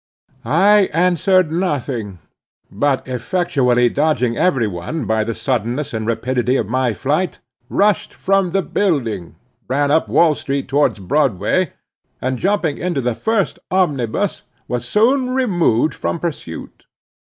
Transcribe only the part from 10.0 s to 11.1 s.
Wall street towards